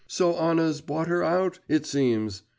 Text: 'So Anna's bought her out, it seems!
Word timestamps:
'So 0.07 0.33
Anna's 0.35 0.81
bought 0.81 1.05
her 1.07 1.23
out, 1.23 1.59
it 1.69 1.85
seems! 1.85 2.41